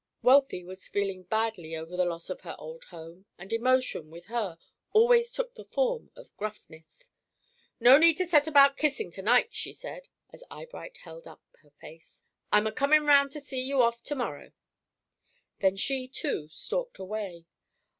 Wealthy 0.23 0.63
was 0.63 0.87
feeling 0.87 1.25
badly 1.25 1.75
over 1.75 1.95
the 1.95 2.05
loss 2.05 2.31
of 2.31 2.41
her 2.41 2.55
old 2.57 2.85
home; 2.85 3.27
and 3.37 3.53
emotion, 3.53 4.09
with 4.09 4.25
her, 4.25 4.57
always 4.93 5.31
took 5.31 5.53
the 5.53 5.63
form 5.63 6.09
of 6.15 6.35
gruffness. 6.37 7.11
"No 7.79 7.99
need 7.99 8.15
to 8.15 8.25
set 8.25 8.47
about 8.47 8.77
kissing 8.77 9.11
to 9.11 9.21
night," 9.21 9.49
she 9.51 9.71
said, 9.73 10.09
as 10.33 10.43
Eyebright 10.49 10.97
held 10.97 11.27
up 11.27 11.43
her 11.61 11.69
face, 11.79 12.23
"I'm 12.51 12.65
a 12.65 12.71
comin' 12.71 13.05
round 13.05 13.29
to 13.33 13.39
see 13.39 13.61
you 13.61 13.83
off 13.83 14.01
to 14.05 14.15
morrow." 14.15 14.53
Then 15.59 15.75
she, 15.77 16.07
too, 16.07 16.47
stalked 16.47 16.97
away. 16.97 17.45